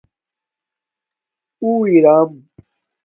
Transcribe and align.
اُو 1.61 1.69
اِرم 1.89 2.31